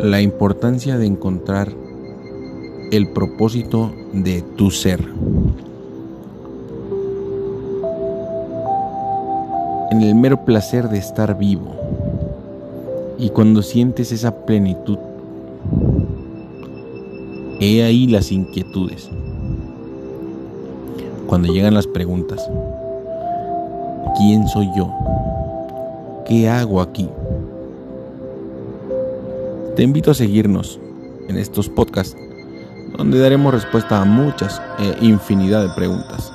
[0.00, 1.72] la importancia de encontrar
[2.90, 5.00] el propósito de tu ser.
[9.90, 11.74] En el mero placer de estar vivo.
[13.18, 14.98] Y cuando sientes esa plenitud,
[17.60, 19.08] he ahí las inquietudes.
[21.26, 22.50] Cuando llegan las preguntas,
[24.18, 24.90] ¿quién soy yo?
[26.26, 27.08] ¿Qué hago aquí?
[29.76, 30.78] Te invito a seguirnos
[31.28, 32.14] en estos podcasts
[32.98, 36.30] donde daremos respuesta a muchas e infinidad de preguntas.